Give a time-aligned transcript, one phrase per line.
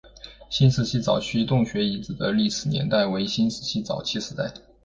[0.49, 3.81] 新石器早期洞穴遗址的历史年代为新石器
[4.19, 4.63] 时代早期。